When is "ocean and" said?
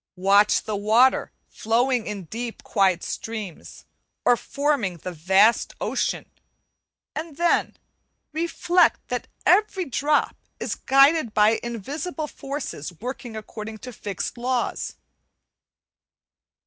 5.79-7.37